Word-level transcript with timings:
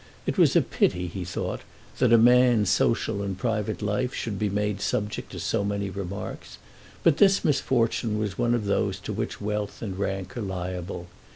It 0.25 0.35
was 0.39 0.55
a 0.55 0.63
pity, 0.63 1.05
he 1.05 1.23
thought, 1.23 1.61
that 1.99 2.11
a 2.11 2.17
man's 2.17 2.71
social 2.71 3.21
and 3.21 3.37
private 3.37 3.83
life 3.83 4.15
should 4.15 4.39
be 4.39 4.49
made 4.49 4.81
subject 4.81 5.31
to 5.33 5.39
so 5.39 5.63
many 5.63 5.91
remarks, 5.91 6.57
but 7.03 7.17
this 7.17 7.45
misfortune 7.45 8.17
was 8.17 8.35
one 8.35 8.55
of 8.55 8.65
those 8.65 8.97
to 9.01 9.13
which 9.13 9.39
wealth 9.39 9.83
and 9.83 9.99
rank 9.99 10.35
are 10.35 10.41
liable. 10.41 11.05